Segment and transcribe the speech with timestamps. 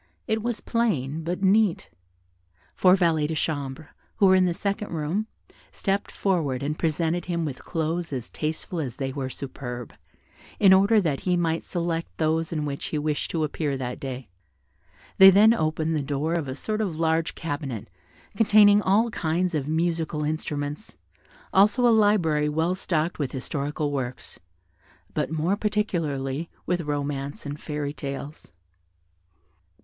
[0.25, 1.91] It was plain, but neat.
[2.73, 5.27] Four valets de chambre, who were in the second room,
[5.71, 9.93] stept forward and presented him with clothes as tasteful as they were superb,
[10.59, 14.27] in order that he might select those in which he wished to appear that day.
[15.19, 17.87] They then opened the door of a sort of large cabinet,
[18.35, 20.97] containing all kinds of musical instruments,
[21.53, 24.39] also a library well stocked with historical works,
[25.13, 28.51] but more particularly with romances and fairy tales.